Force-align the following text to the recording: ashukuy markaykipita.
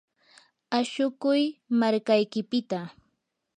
ashukuy 0.79 1.43
markaykipita. 1.79 2.79